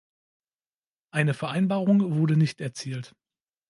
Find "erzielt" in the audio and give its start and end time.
2.59-3.13